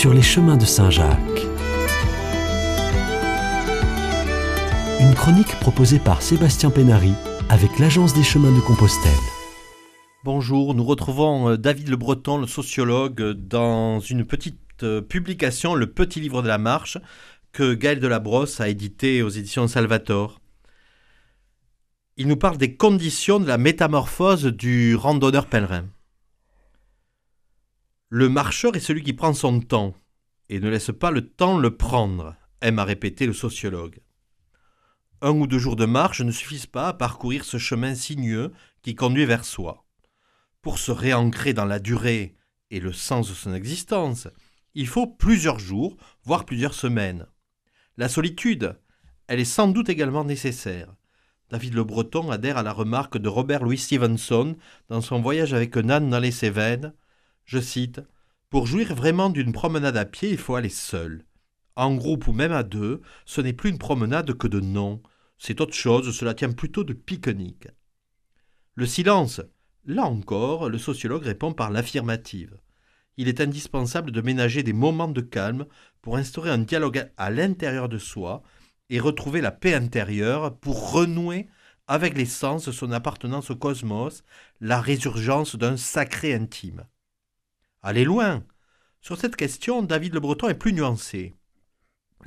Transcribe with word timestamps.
sur 0.00 0.14
les 0.14 0.22
chemins 0.22 0.56
de 0.56 0.64
Saint-Jacques. 0.64 1.46
Une 4.98 5.14
chronique 5.14 5.54
proposée 5.60 5.98
par 5.98 6.22
Sébastien 6.22 6.70
Pénary 6.70 7.12
avec 7.50 7.78
l'Agence 7.78 8.14
des 8.14 8.22
chemins 8.22 8.50
de 8.50 8.60
Compostelle. 8.60 9.12
Bonjour, 10.24 10.74
nous 10.74 10.84
retrouvons 10.84 11.50
euh, 11.50 11.58
David 11.58 11.88
Le 11.90 11.98
Breton, 11.98 12.38
le 12.38 12.46
sociologue, 12.46 13.32
dans 13.32 14.00
une 14.00 14.24
petite 14.24 14.56
euh, 14.84 15.02
publication, 15.02 15.74
Le 15.74 15.92
Petit 15.92 16.18
Livre 16.18 16.40
de 16.40 16.48
la 16.48 16.56
Marche, 16.56 16.96
que 17.52 17.74
Gaël 17.74 18.00
Delabrosse 18.00 18.58
a 18.62 18.70
édité 18.70 19.22
aux 19.22 19.28
éditions 19.28 19.68
Salvator. 19.68 20.40
Il 22.16 22.26
nous 22.26 22.38
parle 22.38 22.56
des 22.56 22.74
conditions 22.74 23.38
de 23.38 23.46
la 23.46 23.58
métamorphose 23.58 24.46
du 24.46 24.96
randonneur 24.96 25.44
pèlerin. 25.44 25.84
Le 28.12 28.28
marcheur 28.28 28.74
est 28.74 28.80
celui 28.80 29.04
qui 29.04 29.12
prend 29.12 29.32
son 29.32 29.60
temps 29.60 29.94
et 30.48 30.58
ne 30.58 30.68
laisse 30.68 30.90
pas 30.90 31.12
le 31.12 31.28
temps 31.28 31.56
le 31.56 31.76
prendre, 31.76 32.34
aime 32.60 32.80
à 32.80 32.84
répéter 32.84 33.24
le 33.24 33.32
sociologue. 33.32 34.00
Un 35.22 35.30
ou 35.30 35.46
deux 35.46 35.60
jours 35.60 35.76
de 35.76 35.84
marche 35.86 36.20
ne 36.20 36.32
suffisent 36.32 36.66
pas 36.66 36.88
à 36.88 36.92
parcourir 36.92 37.44
ce 37.44 37.56
chemin 37.56 37.94
sinueux 37.94 38.50
qui 38.82 38.96
conduit 38.96 39.26
vers 39.26 39.44
soi. 39.44 39.84
Pour 40.60 40.80
se 40.80 40.90
réancrer 40.90 41.52
dans 41.54 41.66
la 41.66 41.78
durée 41.78 42.34
et 42.72 42.80
le 42.80 42.92
sens 42.92 43.28
de 43.28 43.34
son 43.34 43.54
existence, 43.54 44.26
il 44.74 44.88
faut 44.88 45.06
plusieurs 45.06 45.60
jours, 45.60 45.96
voire 46.24 46.46
plusieurs 46.46 46.74
semaines. 46.74 47.28
La 47.96 48.08
solitude, 48.08 48.76
elle 49.28 49.38
est 49.38 49.44
sans 49.44 49.68
doute 49.68 49.88
également 49.88 50.24
nécessaire. 50.24 50.92
David 51.48 51.74
Le 51.74 51.84
Breton 51.84 52.32
adhère 52.32 52.58
à 52.58 52.64
la 52.64 52.72
remarque 52.72 53.18
de 53.18 53.28
Robert 53.28 53.62
Louis 53.62 53.78
Stevenson 53.78 54.56
dans 54.88 55.00
son 55.00 55.20
voyage 55.20 55.54
avec 55.54 55.76
Nan 55.76 56.10
dans 56.10 56.18
les 56.18 56.32
Cévennes. 56.32 56.92
Je 57.50 57.58
cite 57.58 58.00
Pour 58.48 58.68
jouir 58.68 58.94
vraiment 58.94 59.28
d'une 59.28 59.52
promenade 59.52 59.96
à 59.96 60.04
pied, 60.04 60.30
il 60.30 60.38
faut 60.38 60.54
aller 60.54 60.68
seul. 60.68 61.24
En 61.74 61.96
groupe 61.96 62.28
ou 62.28 62.32
même 62.32 62.52
à 62.52 62.62
deux, 62.62 63.00
ce 63.24 63.40
n'est 63.40 63.52
plus 63.52 63.70
une 63.70 63.78
promenade 63.78 64.34
que 64.34 64.46
de 64.46 64.60
nom. 64.60 65.02
C'est 65.36 65.60
autre 65.60 65.74
chose, 65.74 66.16
cela 66.16 66.34
tient 66.34 66.52
plutôt 66.52 66.84
de 66.84 66.92
pique-nique. 66.92 67.66
Le 68.76 68.86
silence, 68.86 69.40
là 69.84 70.04
encore, 70.04 70.68
le 70.68 70.78
sociologue 70.78 71.24
répond 71.24 71.52
par 71.52 71.72
l'affirmative 71.72 72.56
il 73.16 73.28
est 73.28 73.42
indispensable 73.42 74.12
de 74.12 74.20
ménager 74.20 74.62
des 74.62 74.72
moments 74.72 75.08
de 75.08 75.20
calme 75.20 75.66
pour 76.00 76.16
instaurer 76.16 76.48
un 76.48 76.58
dialogue 76.58 77.10
à 77.18 77.30
l'intérieur 77.30 77.90
de 77.90 77.98
soi 77.98 78.42
et 78.88 78.98
retrouver 78.98 79.40
la 79.40 79.50
paix 79.50 79.74
intérieure 79.74 80.56
pour 80.56 80.92
renouer 80.92 81.48
avec 81.86 82.16
les 82.16 82.24
sens 82.24 82.70
son 82.70 82.92
appartenance 82.92 83.50
au 83.50 83.56
cosmos, 83.56 84.24
la 84.62 84.80
résurgence 84.80 85.56
d'un 85.56 85.76
sacré 85.76 86.32
intime. 86.32 86.86
Allez 87.82 88.04
loin 88.04 88.44
Sur 89.00 89.16
cette 89.16 89.36
question, 89.36 89.82
David 89.82 90.12
Le 90.12 90.20
Breton 90.20 90.50
est 90.50 90.54
plus 90.54 90.74
nuancé. 90.74 91.34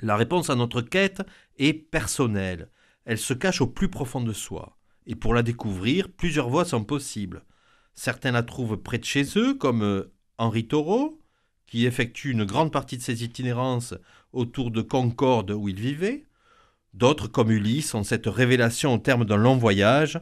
La 0.00 0.16
réponse 0.16 0.48
à 0.48 0.54
notre 0.54 0.80
quête 0.80 1.20
est 1.58 1.74
personnelle, 1.74 2.70
elle 3.04 3.18
se 3.18 3.34
cache 3.34 3.60
au 3.60 3.66
plus 3.66 3.90
profond 3.90 4.22
de 4.22 4.32
soi, 4.32 4.78
et 5.06 5.14
pour 5.14 5.34
la 5.34 5.42
découvrir, 5.42 6.08
plusieurs 6.10 6.48
voies 6.48 6.64
sont 6.64 6.84
possibles. 6.84 7.44
Certains 7.92 8.30
la 8.30 8.42
trouvent 8.42 8.78
près 8.78 8.96
de 8.96 9.04
chez 9.04 9.24
eux, 9.36 9.52
comme 9.52 10.06
Henri 10.38 10.66
Thoreau, 10.66 11.20
qui 11.66 11.84
effectue 11.84 12.30
une 12.30 12.44
grande 12.44 12.72
partie 12.72 12.96
de 12.96 13.02
ses 13.02 13.22
itinérances 13.22 13.92
autour 14.32 14.70
de 14.70 14.80
Concorde 14.80 15.50
où 15.50 15.68
il 15.68 15.78
vivait. 15.78 16.24
D'autres, 16.94 17.28
comme 17.28 17.50
Ulysse, 17.50 17.94
ont 17.94 18.04
cette 18.04 18.26
révélation 18.26 18.94
au 18.94 18.98
terme 18.98 19.26
d'un 19.26 19.36
long 19.36 19.56
voyage. 19.56 20.18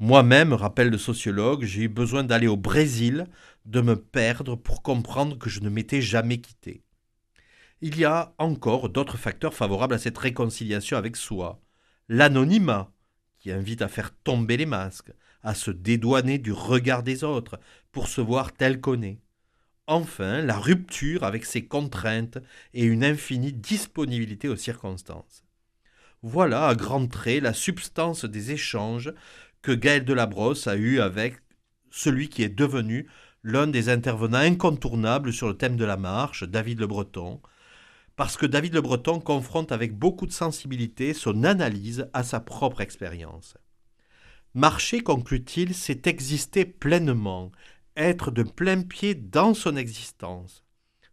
Moi-même, 0.00 0.52
rappelle 0.52 0.90
le 0.90 0.98
sociologue, 0.98 1.64
j'ai 1.64 1.82
eu 1.82 1.88
besoin 1.88 2.24
d'aller 2.24 2.48
au 2.48 2.56
Brésil, 2.56 3.26
de 3.64 3.80
me 3.80 3.96
perdre 3.96 4.56
pour 4.56 4.82
comprendre 4.82 5.38
que 5.38 5.50
je 5.50 5.60
ne 5.60 5.68
m'étais 5.68 6.02
jamais 6.02 6.38
quitté. 6.38 6.82
Il 7.80 7.98
y 7.98 8.04
a 8.04 8.34
encore 8.38 8.88
d'autres 8.88 9.18
facteurs 9.18 9.54
favorables 9.54 9.94
à 9.94 9.98
cette 9.98 10.18
réconciliation 10.18 10.96
avec 10.96 11.16
soi. 11.16 11.60
L'anonymat, 12.08 12.92
qui 13.38 13.50
invite 13.50 13.82
à 13.82 13.88
faire 13.88 14.14
tomber 14.22 14.56
les 14.56 14.66
masques, 14.66 15.12
à 15.42 15.54
se 15.54 15.70
dédouaner 15.70 16.38
du 16.38 16.52
regard 16.52 17.02
des 17.02 17.24
autres 17.24 17.60
pour 17.92 18.08
se 18.08 18.20
voir 18.20 18.52
tel 18.52 18.80
qu'on 18.80 19.02
est. 19.02 19.20
Enfin, 19.86 20.40
la 20.40 20.58
rupture 20.58 21.24
avec 21.24 21.44
ses 21.44 21.66
contraintes 21.66 22.38
et 22.72 22.84
une 22.84 23.04
infinie 23.04 23.52
disponibilité 23.52 24.48
aux 24.48 24.56
circonstances. 24.56 25.44
Voilà 26.22 26.68
à 26.68 26.74
grands 26.74 27.06
traits 27.06 27.42
la 27.42 27.52
substance 27.52 28.24
des 28.24 28.52
échanges 28.52 29.12
que 29.60 29.72
Gaël 29.72 30.06
Delabrosse 30.06 30.66
a 30.66 30.76
eus 30.76 31.00
avec 31.00 31.36
celui 31.90 32.30
qui 32.30 32.42
est 32.42 32.48
devenu 32.48 33.06
l'un 33.44 33.66
des 33.66 33.90
intervenants 33.90 34.38
incontournables 34.38 35.32
sur 35.32 35.46
le 35.46 35.56
thème 35.56 35.76
de 35.76 35.84
la 35.84 35.98
marche, 35.98 36.44
David 36.44 36.80
Le 36.80 36.86
Breton, 36.86 37.40
parce 38.16 38.36
que 38.36 38.46
David 38.46 38.74
Le 38.74 38.80
Breton 38.80 39.20
confronte 39.20 39.70
avec 39.70 39.96
beaucoup 39.96 40.26
de 40.26 40.32
sensibilité 40.32 41.12
son 41.14 41.44
analyse 41.44 42.08
à 42.14 42.24
sa 42.24 42.40
propre 42.40 42.80
expérience. 42.80 43.56
Marcher, 44.54 45.00
conclut-il, 45.00 45.74
c'est 45.74 46.06
exister 46.06 46.64
pleinement, 46.64 47.52
être 47.96 48.30
de 48.30 48.42
plein 48.42 48.82
pied 48.82 49.14
dans 49.14 49.52
son 49.52 49.76
existence, 49.76 50.64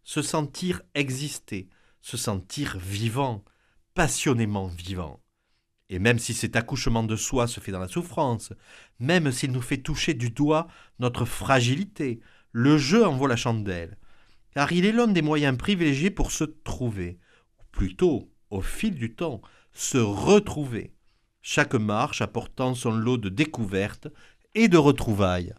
se 0.04 0.22
sentir 0.22 0.82
exister, 0.96 1.70
se 2.02 2.18
sentir 2.18 2.78
vivant, 2.78 3.44
passionnément 3.94 4.68
vivant. 4.68 5.21
Et 5.92 6.00
même 6.00 6.20
si 6.20 6.34
cet 6.34 6.56
accouchement 6.56 7.04
de 7.04 7.18
soi 7.18 7.48
se 7.48 7.60
fait 7.60 7.74
dans 7.74 7.80
la 7.80 7.90
souffrance, 7.90 8.54
même 9.00 9.30
s'il 9.30 9.52
nous 9.52 9.62
fait 9.62 9.78
toucher 9.78 10.14
du 10.14 10.30
doigt 10.30 10.70
notre 11.00 11.26
fragilité, 11.26 12.22
le 12.54 12.78
jeu 12.78 13.06
en 13.06 13.14
vaut 13.18 13.28
la 13.28 13.36
chandelle, 13.36 13.98
car 14.56 14.72
il 14.72 14.86
est 14.86 14.94
l'un 14.94 15.08
des 15.08 15.22
moyens 15.22 15.58
privilégiés 15.58 16.10
pour 16.10 16.32
se 16.32 16.46
trouver, 16.46 17.20
ou 17.60 17.64
plutôt, 17.74 18.32
au 18.52 18.62
fil 18.62 18.96
du 18.96 19.16
temps, 19.16 19.42
se 19.74 19.98
retrouver, 19.98 20.94
chaque 21.42 21.76
marche 21.76 22.22
apportant 22.22 22.74
son 22.74 22.92
lot 22.92 23.18
de 23.18 23.28
découvertes 23.28 24.08
et 24.56 24.70
de 24.70 24.78
retrouvailles. 24.78 25.54